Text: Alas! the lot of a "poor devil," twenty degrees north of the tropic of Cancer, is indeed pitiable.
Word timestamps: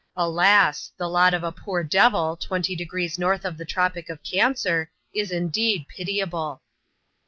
Alas! 0.15 0.91
the 0.97 1.07
lot 1.07 1.31
of 1.31 1.43
a 1.43 1.51
"poor 1.51 1.83
devil," 1.83 2.35
twenty 2.35 2.75
degrees 2.75 3.19
north 3.19 3.45
of 3.45 3.55
the 3.55 3.65
tropic 3.65 4.09
of 4.09 4.23
Cancer, 4.23 4.89
is 5.13 5.29
indeed 5.29 5.85
pitiable. 5.89 6.63